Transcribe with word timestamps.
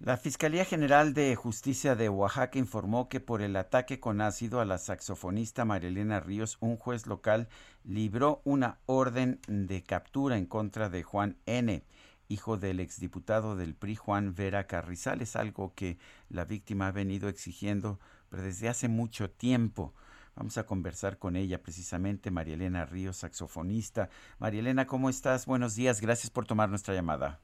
La 0.00 0.16
Fiscalía 0.16 0.64
General 0.64 1.12
de 1.12 1.34
Justicia 1.34 1.96
de 1.96 2.08
Oaxaca 2.08 2.56
informó 2.56 3.08
que 3.08 3.18
por 3.18 3.42
el 3.42 3.56
ataque 3.56 3.98
con 3.98 4.20
ácido 4.20 4.60
a 4.60 4.64
la 4.64 4.78
saxofonista 4.78 5.64
Marilena 5.64 6.20
Ríos, 6.20 6.56
un 6.60 6.76
juez 6.76 7.08
local 7.08 7.48
libró 7.82 8.40
una 8.44 8.78
orden 8.86 9.40
de 9.48 9.82
captura 9.82 10.38
en 10.38 10.46
contra 10.46 10.88
de 10.88 11.02
Juan 11.02 11.36
N., 11.46 11.82
hijo 12.28 12.58
del 12.58 12.78
exdiputado 12.78 13.56
del 13.56 13.74
PRI 13.74 13.96
Juan 13.96 14.36
Vera 14.36 14.68
Carrizales, 14.68 15.34
algo 15.34 15.74
que 15.74 15.98
la 16.28 16.44
víctima 16.44 16.86
ha 16.86 16.92
venido 16.92 17.28
exigiendo 17.28 17.98
pero 18.28 18.44
desde 18.44 18.68
hace 18.68 18.86
mucho 18.86 19.30
tiempo. 19.30 19.94
Vamos 20.36 20.58
a 20.58 20.66
conversar 20.66 21.18
con 21.18 21.34
ella 21.34 21.60
precisamente, 21.60 22.30
María 22.30 22.54
Elena 22.54 22.86
Ríos, 22.86 23.16
saxofonista. 23.16 24.10
María 24.38 24.60
Elena, 24.60 24.86
¿cómo 24.86 25.10
estás? 25.10 25.44
Buenos 25.44 25.74
días, 25.74 26.00
gracias 26.00 26.30
por 26.30 26.46
tomar 26.46 26.68
nuestra 26.68 26.94
llamada. 26.94 27.40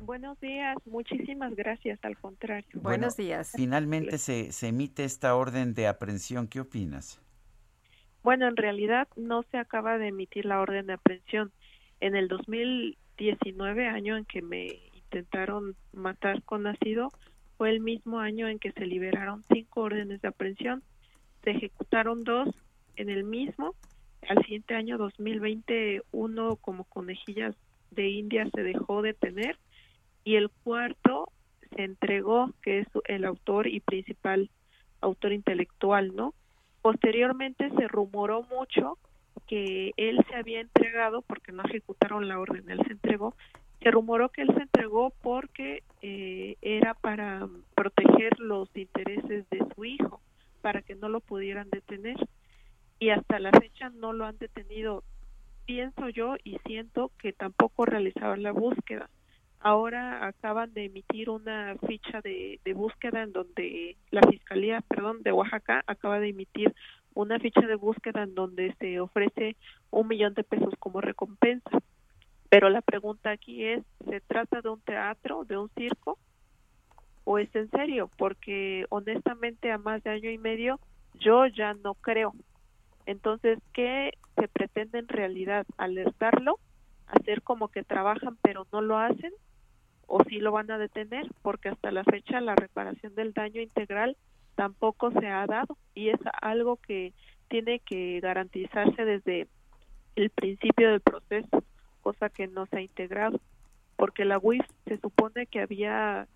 Buenos 0.00 0.38
días, 0.40 0.76
muchísimas 0.86 1.54
gracias, 1.54 1.98
al 2.04 2.16
contrario. 2.18 2.68
Buenos 2.80 3.16
días. 3.16 3.52
Finalmente 3.54 4.18
se, 4.18 4.52
se 4.52 4.68
emite 4.68 5.04
esta 5.04 5.34
orden 5.34 5.74
de 5.74 5.86
aprehensión, 5.86 6.46
¿qué 6.46 6.60
opinas? 6.60 7.20
Bueno, 8.22 8.46
en 8.46 8.56
realidad 8.56 9.08
no 9.16 9.42
se 9.50 9.58
acaba 9.58 9.98
de 9.98 10.08
emitir 10.08 10.44
la 10.44 10.60
orden 10.60 10.86
de 10.86 10.94
aprehensión. 10.94 11.52
En 12.00 12.14
el 12.14 12.28
2019, 12.28 13.88
año 13.88 14.16
en 14.16 14.24
que 14.24 14.42
me 14.42 14.66
intentaron 14.94 15.74
matar 15.92 16.42
con 16.42 16.66
ácido, 16.66 17.10
fue 17.56 17.70
el 17.70 17.80
mismo 17.80 18.20
año 18.20 18.48
en 18.48 18.58
que 18.58 18.72
se 18.72 18.86
liberaron 18.86 19.44
cinco 19.52 19.82
órdenes 19.82 20.20
de 20.22 20.28
aprehensión. 20.28 20.82
Se 21.42 21.50
ejecutaron 21.50 22.22
dos 22.22 22.48
en 22.96 23.10
el 23.10 23.24
mismo. 23.24 23.74
Al 24.28 24.38
siguiente 24.44 24.74
año, 24.74 24.98
2020, 24.98 26.02
uno 26.12 26.56
como 26.56 26.84
conejillas 26.84 27.56
de 27.90 28.08
India 28.08 28.48
se 28.54 28.62
dejó 28.62 29.02
de 29.02 29.14
tener 29.14 29.58
y 30.28 30.36
el 30.36 30.50
cuarto 30.50 31.32
se 31.74 31.84
entregó, 31.84 32.52
que 32.60 32.80
es 32.80 32.88
el 33.06 33.24
autor 33.24 33.66
y 33.66 33.80
principal 33.80 34.50
autor 35.00 35.32
intelectual, 35.32 36.14
¿no? 36.14 36.34
Posteriormente 36.82 37.70
se 37.70 37.88
rumoró 37.88 38.42
mucho 38.42 38.98
que 39.46 39.94
él 39.96 40.18
se 40.28 40.36
había 40.36 40.60
entregado 40.60 41.22
porque 41.22 41.50
no 41.50 41.62
ejecutaron 41.64 42.28
la 42.28 42.38
orden, 42.38 42.68
él 42.68 42.82
se 42.86 42.92
entregó 42.92 43.34
se 43.80 43.90
rumoró 43.90 44.28
que 44.28 44.42
él 44.42 44.52
se 44.54 44.64
entregó 44.64 45.14
porque 45.22 45.82
eh, 46.02 46.56
era 46.60 46.92
para 46.92 47.48
proteger 47.74 48.38
los 48.38 48.68
intereses 48.76 49.48
de 49.48 49.64
su 49.74 49.84
hijo, 49.86 50.20
para 50.60 50.82
que 50.82 50.94
no 50.94 51.08
lo 51.08 51.20
pudieran 51.20 51.70
detener. 51.70 52.16
Y 52.98 53.10
hasta 53.10 53.38
la 53.38 53.52
fecha 53.52 53.88
no 53.90 54.12
lo 54.12 54.26
han 54.26 54.36
detenido. 54.36 55.04
Pienso 55.64 56.10
yo 56.10 56.34
y 56.44 56.58
siento 56.66 57.12
que 57.18 57.32
tampoco 57.32 57.86
realizaban 57.86 58.42
la 58.42 58.52
búsqueda. 58.52 59.08
Ahora 59.60 60.26
acaban 60.26 60.72
de 60.72 60.84
emitir 60.84 61.30
una 61.30 61.76
ficha 61.86 62.20
de, 62.20 62.60
búsqueda 62.74 63.22
en 63.22 63.32
donde 63.32 63.96
la 64.10 64.22
Fiscalía, 64.22 64.80
perdón, 64.82 65.22
de 65.22 65.32
Oaxaca 65.32 65.82
acaba 65.86 66.20
de 66.20 66.28
emitir 66.28 66.74
una 67.14 67.38
ficha 67.40 67.62
de 67.62 67.74
búsqueda 67.74 68.22
en 68.22 68.34
donde 68.34 68.74
se 68.78 69.00
ofrece 69.00 69.56
un 69.90 70.06
millón 70.06 70.34
de 70.34 70.44
pesos 70.44 70.74
como 70.78 71.00
recompensa 71.00 71.82
pero 72.48 72.70
la 72.70 72.80
pregunta 72.80 73.30
aquí 73.30 73.64
es, 73.64 73.82
¿se 74.08 74.20
trata 74.20 74.62
de 74.62 74.70
un 74.70 74.80
teatro, 74.80 75.44
de 75.44 75.58
un 75.58 75.68
circo? 75.70 76.18
¿O 77.24 77.38
es 77.38 77.54
en 77.54 77.70
serio? 77.70 78.10
Porque 78.16 78.86
honestamente 78.88 79.70
a 79.70 79.78
más 79.78 80.02
de 80.02 80.10
año 80.10 80.30
y 80.30 80.38
medio 80.38 80.80
yo 81.20 81.46
ya 81.46 81.74
no 81.74 81.94
creo. 81.94 82.32
Entonces, 83.04 83.58
¿qué 83.74 84.12
se 84.36 84.48
pretende 84.48 84.98
en 84.98 85.08
realidad? 85.08 85.66
¿Alertarlo? 85.76 86.58
¿Hacer 87.06 87.42
como 87.42 87.68
que 87.68 87.82
trabajan 87.82 88.38
pero 88.42 88.66
no 88.72 88.80
lo 88.80 88.98
hacen? 88.98 89.32
¿O 90.08 90.24
si 90.24 90.40
lo 90.40 90.50
van 90.50 90.70
a 90.72 90.78
detener? 90.78 91.28
Porque 91.42 91.68
hasta 91.68 91.92
la 91.92 92.02
fecha 92.02 92.40
la 92.40 92.56
reparación 92.56 93.14
del 93.14 93.32
daño 93.32 93.60
integral 93.60 94.16
tampoco 94.56 95.12
se 95.12 95.28
ha 95.28 95.46
dado 95.46 95.78
y 95.94 96.08
es 96.08 96.18
algo 96.42 96.78
que 96.78 97.12
tiene 97.48 97.78
que 97.78 98.18
garantizarse 98.20 99.04
desde 99.04 99.46
el 100.16 100.30
principio 100.30 100.90
del 100.90 101.00
proceso 101.00 101.62
cosa 102.08 102.30
que 102.30 102.46
no 102.46 102.64
se 102.66 102.78
ha 102.78 102.80
integrado, 102.80 103.38
porque 103.96 104.24
la 104.24 104.38
UIF 104.38 104.64
se 104.86 104.98
supone 104.98 105.46
que 105.46 105.60
había 105.60 106.26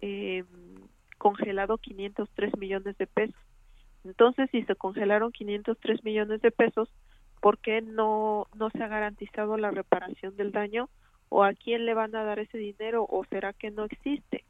eh, 0.00 0.44
congelado 1.18 1.76
503 1.76 2.56
millones 2.56 2.96
de 2.96 3.06
pesos. 3.06 3.36
Entonces, 4.04 4.48
si 4.50 4.62
se 4.62 4.74
congelaron 4.74 5.32
503 5.32 6.02
millones 6.02 6.40
de 6.40 6.50
pesos, 6.50 6.88
¿por 7.42 7.58
qué 7.58 7.82
no, 7.82 8.46
no 8.54 8.70
se 8.70 8.82
ha 8.82 8.88
garantizado 8.88 9.58
la 9.58 9.70
reparación 9.70 10.34
del 10.36 10.50
daño? 10.50 10.88
¿O 11.28 11.44
a 11.44 11.52
quién 11.52 11.86
le 11.86 11.94
van 11.94 12.14
a 12.14 12.24
dar 12.24 12.38
ese 12.38 12.58
dinero? 12.58 13.06
¿O 13.08 13.24
será 13.24 13.52
que 13.52 13.70
no 13.70 13.84
existe? 13.84 14.44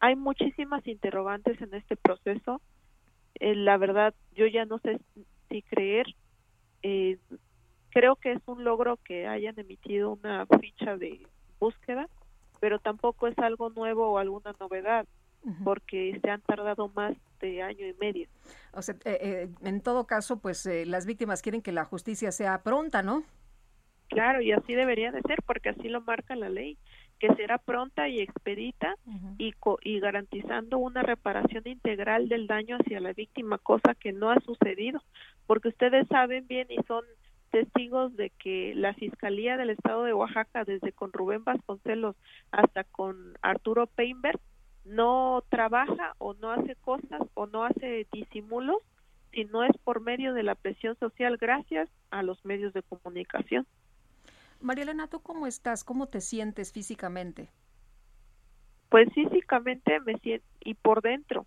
Hay 0.00 0.16
muchísimas 0.16 0.86
interrogantes 0.86 1.60
en 1.60 1.74
este 1.74 1.96
proceso. 1.96 2.60
Eh, 3.36 3.54
la 3.54 3.76
verdad, 3.76 4.14
yo 4.34 4.46
ya 4.46 4.64
no 4.64 4.78
sé 4.78 4.98
si 5.48 5.62
creer. 5.62 6.06
Eh, 6.82 7.18
Creo 7.96 8.16
que 8.16 8.32
es 8.32 8.42
un 8.44 8.62
logro 8.62 8.98
que 8.98 9.26
hayan 9.26 9.58
emitido 9.58 10.12
una 10.12 10.44
ficha 10.60 10.98
de 10.98 11.26
búsqueda, 11.58 12.10
pero 12.60 12.78
tampoco 12.78 13.26
es 13.26 13.38
algo 13.38 13.70
nuevo 13.70 14.10
o 14.10 14.18
alguna 14.18 14.54
novedad 14.60 15.06
porque 15.64 16.20
se 16.22 16.30
han 16.30 16.42
tardado 16.42 16.88
más 16.88 17.16
de 17.40 17.62
año 17.62 17.86
y 17.86 17.94
medio. 17.94 18.28
O 18.74 18.82
sea, 18.82 18.96
eh, 19.06 19.18
eh, 19.22 19.48
en 19.62 19.80
todo 19.80 20.06
caso, 20.06 20.40
pues 20.40 20.66
eh, 20.66 20.84
las 20.84 21.06
víctimas 21.06 21.40
quieren 21.40 21.62
que 21.62 21.72
la 21.72 21.86
justicia 21.86 22.32
sea 22.32 22.62
pronta, 22.62 23.02
¿no? 23.02 23.22
Claro, 24.08 24.40
y 24.40 24.52
así 24.52 24.74
debería 24.74 25.12
de 25.12 25.22
ser, 25.22 25.42
porque 25.44 25.70
así 25.70 25.88
lo 25.88 26.00
marca 26.00 26.36
la 26.36 26.48
ley, 26.48 26.78
que 27.18 27.34
será 27.34 27.58
pronta 27.58 28.08
y 28.08 28.20
expedita 28.20 28.96
y, 29.38 29.54
y 29.82 30.00
garantizando 30.00 30.78
una 30.78 31.02
reparación 31.02 31.62
integral 31.66 32.28
del 32.28 32.46
daño 32.46 32.76
hacia 32.76 33.00
la 33.00 33.12
víctima, 33.12 33.58
cosa 33.58 33.94
que 33.94 34.12
no 34.12 34.30
ha 34.30 34.38
sucedido, 34.40 35.02
porque 35.46 35.68
ustedes 35.68 36.06
saben 36.08 36.46
bien 36.46 36.66
y 36.70 36.76
son 36.86 37.04
testigos 37.50 38.14
de 38.16 38.30
que 38.30 38.74
la 38.74 38.92
Fiscalía 38.94 39.56
del 39.56 39.70
Estado 39.70 40.04
de 40.04 40.12
Oaxaca, 40.12 40.64
desde 40.64 40.92
con 40.92 41.12
Rubén 41.12 41.42
Vasconcelos 41.44 42.16
hasta 42.50 42.84
con 42.84 43.34
Arturo 43.40 43.86
Peinberg, 43.86 44.38
no 44.84 45.42
trabaja 45.48 46.14
o 46.18 46.34
no 46.34 46.52
hace 46.52 46.76
cosas 46.76 47.22
o 47.34 47.46
no 47.46 47.64
hace 47.64 48.06
disimulos 48.12 48.82
si 49.32 49.44
no 49.44 49.64
es 49.64 49.76
por 49.84 50.00
medio 50.00 50.32
de 50.32 50.42
la 50.42 50.54
presión 50.54 50.96
social 50.98 51.36
gracias 51.36 51.88
a 52.10 52.22
los 52.22 52.42
medios 52.44 52.72
de 52.72 52.82
comunicación. 52.82 53.66
María 54.60 54.84
Elena, 54.84 55.08
¿tú 55.08 55.20
cómo 55.20 55.46
estás? 55.46 55.84
¿Cómo 55.84 56.06
te 56.08 56.20
sientes 56.20 56.72
físicamente? 56.72 57.50
Pues 58.88 59.12
físicamente 59.12 60.00
me 60.00 60.18
siento 60.18 60.46
y 60.60 60.74
por 60.74 61.02
dentro 61.02 61.44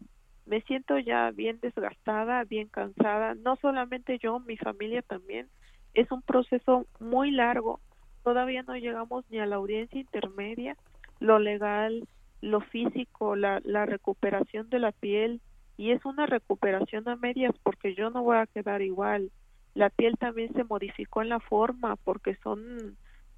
me 0.49 0.61
siento 0.61 0.97
ya 0.97 1.29
bien 1.29 1.59
desgastada, 1.61 2.43
bien 2.43 2.67
cansada, 2.69 3.35
no 3.35 3.55
solamente 3.57 4.17
yo, 4.17 4.39
mi 4.39 4.57
familia 4.57 5.03
también 5.03 5.47
es 5.93 6.11
un 6.11 6.23
proceso 6.23 6.87
muy 6.99 7.29
largo. 7.29 7.79
Todavía 8.23 8.63
no 8.63 8.75
llegamos 8.75 9.25
ni 9.29 9.39
a 9.39 9.45
la 9.45 9.57
audiencia 9.57 9.99
intermedia, 9.99 10.75
lo 11.19 11.37
legal, 11.37 12.07
lo 12.41 12.61
físico, 12.61 13.35
la, 13.35 13.61
la 13.63 13.85
recuperación 13.85 14.69
de 14.69 14.79
la 14.79 14.91
piel 14.91 15.39
y 15.77 15.91
es 15.91 16.03
una 16.03 16.25
recuperación 16.25 17.07
a 17.07 17.15
medias 17.15 17.53
porque 17.61 17.93
yo 17.93 18.09
no 18.09 18.23
voy 18.23 18.37
a 18.37 18.47
quedar 18.47 18.81
igual. 18.81 19.31
La 19.79 19.89
piel 19.89 20.17
también 20.17 20.51
se 20.51 20.65
modificó 20.65 21.21
en 21.21 21.29
la 21.29 21.39
forma 21.39 21.95
porque 21.95 22.35
son 22.43 22.97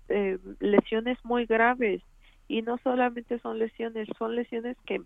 eh, 0.10 0.40
lesiones 0.60 1.24
muy 1.24 1.46
graves 1.46 2.02
y 2.48 2.64
no 2.64 2.80
solamente 2.80 3.38
son 3.42 3.60
lesiones, 3.60 4.08
son 4.18 4.36
lesiones 4.36 4.76
que, 4.88 5.04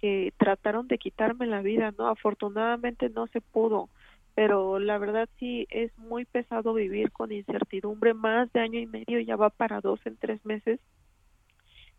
que 0.00 0.32
trataron 0.38 0.88
de 0.88 0.98
quitarme 0.98 1.46
la 1.46 1.62
vida, 1.62 1.94
¿no? 1.96 2.08
Afortunadamente 2.08 3.10
no 3.10 3.28
se 3.28 3.40
pudo 3.40 3.90
pero 4.34 4.80
la 4.80 4.98
verdad 4.98 5.28
sí 5.38 5.66
es 5.70 5.96
muy 5.98 6.24
pesado 6.24 6.74
vivir 6.74 7.12
con 7.12 7.30
incertidumbre 7.30 8.12
más 8.12 8.52
de 8.52 8.60
año 8.60 8.80
y 8.80 8.86
medio, 8.86 9.20
ya 9.20 9.36
va 9.36 9.50
para 9.50 9.80
dos 9.80 10.00
en 10.06 10.16
tres 10.16 10.44
meses, 10.44 10.80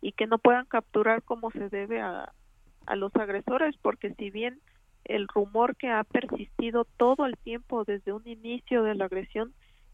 y 0.01 0.11
que 0.13 0.27
no 0.27 0.39
puedan 0.39 0.65
capturar 0.65 1.21
como 1.21 1.51
se 1.51 1.69
debe 1.69 2.01
a, 2.01 2.33
a 2.85 2.95
los 2.95 3.15
agresores, 3.15 3.77
porque 3.81 4.13
si 4.15 4.31
bien 4.31 4.59
el 5.05 5.27
rumor 5.27 5.75
que 5.75 5.89
ha 5.89 6.03
persistido 6.03 6.85
todo 6.97 7.25
el 7.25 7.37
tiempo 7.37 7.83
desde 7.83 8.13
un 8.13 8.27
inicio 8.27 8.83
de 8.83 8.95
la 8.95 9.05
agresión 9.05 9.53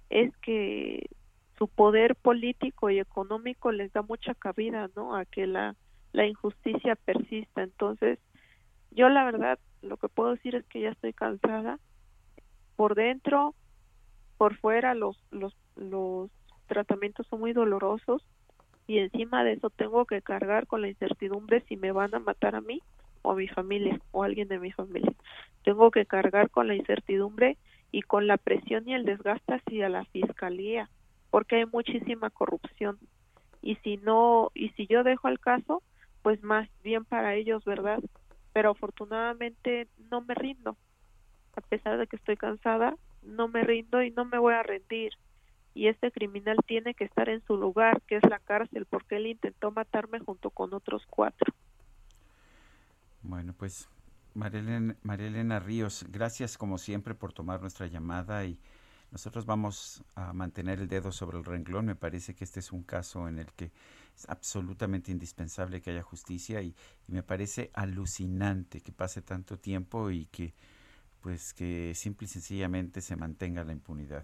es 0.09 0.35
que 0.38 1.09
su 1.57 1.67
poder 1.67 2.15
político 2.15 2.89
y 2.89 3.00
económico 3.00 3.71
les 3.71 3.91
da 3.91 4.01
mucha 4.01 4.33
cabida, 4.33 4.89
¿no? 4.95 5.15
A 5.15 5.25
que 5.25 5.45
la, 5.45 5.75
la 6.13 6.25
injusticia 6.25 6.95
persista. 6.95 7.63
Entonces, 7.63 8.19
yo 8.91 9.09
la 9.09 9.25
verdad, 9.25 9.59
lo 9.81 9.97
que 9.97 10.07
puedo 10.07 10.31
decir 10.31 10.56
es 10.56 10.65
que 10.67 10.81
ya 10.81 10.89
estoy 10.89 11.13
cansada. 11.13 11.79
Por 12.75 12.95
dentro, 12.95 13.55
por 14.38 14.55
fuera, 14.55 14.94
los, 14.94 15.21
los, 15.31 15.53
los 15.75 16.31
tratamientos 16.67 17.27
son 17.27 17.41
muy 17.41 17.51
dolorosos 17.51 18.25
y 18.88 19.00
encima 19.00 19.44
de 19.44 19.53
eso 19.53 19.69
tengo 19.69 20.05
que 20.05 20.21
cargar 20.21 20.65
con 20.65 20.81
la 20.81 20.88
incertidumbre 20.88 21.62
si 21.67 21.75
me 21.75 21.91
van 21.91 22.15
a 22.15 22.19
matar 22.19 22.55
a 22.55 22.62
mí 22.62 22.81
o 23.21 23.36
mi 23.36 23.48
familia 23.48 24.00
o 24.12 24.24
alguien 24.24 24.48
de 24.48 24.60
mi 24.60 24.71
familia. 24.71 25.13
Tengo 25.63 25.92
que 25.92 26.06
cargar 26.06 26.50
con 26.50 26.68
la 26.68 26.75
incertidumbre 26.75 27.57
y 27.92 28.01
con 28.01 28.27
la 28.27 28.38
presión 28.38 28.88
y 28.88 28.94
el 28.94 29.06
desgaste 29.06 29.56
hacia 29.56 29.89
la 29.89 30.06
fiscalía 30.06 30.89
porque 31.30 31.57
hay 31.57 31.66
muchísima 31.66 32.30
corrupción. 32.30 32.98
Y 33.62 33.75
si 33.77 33.98
no 33.98 34.51
y 34.54 34.69
si 34.69 34.88
yo 34.88 35.04
dejo 35.04 35.27
el 35.27 35.39
caso 35.39 35.83
pues 36.21 36.42
más 36.44 36.69
bien 36.83 37.06
para 37.06 37.36
ellos 37.36 37.63
verdad 37.66 38.00
pero 38.54 38.71
afortunadamente 38.71 39.88
no 40.10 40.22
me 40.22 40.33
rindo. 40.33 40.77
A 41.56 41.62
pesar 41.62 41.98
de 41.98 42.07
que 42.07 42.15
estoy 42.15 42.38
cansada 42.38 42.95
no 43.22 43.48
me 43.48 43.63
rindo 43.63 44.01
y 44.01 44.12
no 44.12 44.25
me 44.25 44.38
voy 44.38 44.54
a 44.54 44.63
rendir. 44.63 45.13
Y 45.74 45.88
este 45.88 46.12
criminal 46.12 46.57
tiene 46.65 46.94
que 46.94 47.04
estar 47.04 47.30
en 47.30 47.44
su 47.45 47.57
lugar 47.57 48.01
que 48.07 48.15
es 48.15 48.24
la 48.30 48.39
cárcel 48.39 48.86
porque 48.86 49.18
él 49.18 49.27
intentó 49.27 49.72
matarme 49.72 50.19
junto 50.19 50.50
con 50.50 50.74
otros 50.74 51.06
cuatro 51.10 51.54
bueno 53.29 53.53
pues 53.53 53.87
María 54.33 55.27
Elena 55.27 55.59
Ríos 55.59 56.05
gracias 56.09 56.57
como 56.57 56.77
siempre 56.77 57.15
por 57.15 57.33
tomar 57.33 57.61
nuestra 57.61 57.87
llamada 57.87 58.45
y 58.45 58.59
nosotros 59.11 59.45
vamos 59.45 60.03
a 60.15 60.33
mantener 60.33 60.79
el 60.79 60.87
dedo 60.87 61.11
sobre 61.11 61.37
el 61.39 61.45
renglón. 61.45 61.85
Me 61.85 61.95
parece 61.95 62.35
que 62.35 62.43
este 62.43 62.59
es 62.59 62.71
un 62.71 62.83
caso 62.83 63.27
en 63.27 63.39
el 63.39 63.51
que 63.53 63.71
es 64.15 64.29
absolutamente 64.29 65.11
indispensable 65.11 65.81
que 65.81 65.91
haya 65.91 66.03
justicia 66.03 66.61
y, 66.61 66.75
me 67.07 67.23
parece 67.23 67.71
alucinante 67.73 68.81
que 68.81 68.91
pase 68.91 69.21
tanto 69.23 69.57
tiempo 69.57 70.11
y 70.11 70.27
que 70.27 70.53
pues 71.21 71.53
que 71.53 71.93
simple 71.95 72.25
y 72.25 72.27
sencillamente 72.27 73.01
se 73.01 73.15
mantenga 73.15 73.63
la 73.63 73.73
impunidad. 73.73 74.23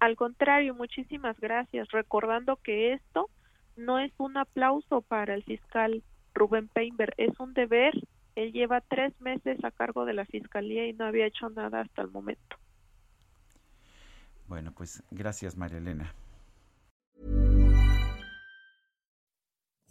Al 0.00 0.16
contrario, 0.16 0.74
muchísimas 0.74 1.38
gracias. 1.38 1.88
Recordando 1.90 2.56
que 2.56 2.94
esto 2.94 3.28
no 3.76 3.98
es 3.98 4.12
un 4.16 4.38
aplauso 4.38 5.02
para 5.02 5.34
el 5.34 5.44
fiscal 5.44 6.02
Rubén 6.38 6.68
Peinberg, 6.68 7.14
es 7.16 7.38
un 7.40 7.52
deber. 7.52 7.92
Él 8.34 8.52
lleva 8.52 8.80
tres 8.80 9.12
meses 9.20 9.58
a 9.64 9.70
cargo 9.70 10.04
de 10.04 10.14
la 10.14 10.24
fiscalía 10.24 10.86
y 10.86 10.92
no 10.92 11.04
había 11.04 11.26
hecho 11.26 11.50
nada 11.50 11.80
hasta 11.80 12.02
el 12.02 12.08
momento. 12.08 12.56
Bueno, 14.46 14.72
pues 14.72 15.02
gracias, 15.10 15.56
María 15.56 15.78
Elena. 15.78 16.14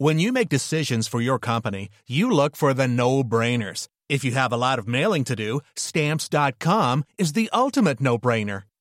When 0.00 0.18
you 0.18 0.32
make 0.32 0.48
decisions 0.48 1.08
for 1.08 1.20
your 1.20 1.40
company, 1.40 1.88
you 2.06 2.30
look 2.30 2.56
for 2.56 2.72
the 2.72 2.86
no-brainers. 2.86 3.88
If 4.08 4.24
you 4.24 4.32
have 4.32 4.52
a 4.52 4.56
lot 4.56 4.78
of 4.78 4.86
mailing 4.86 5.24
to 5.24 5.34
do, 5.34 5.60
stamps.com 5.74 7.04
is 7.18 7.32
the 7.32 7.50
ultimate 7.52 8.00
no-brainer. 8.00 8.62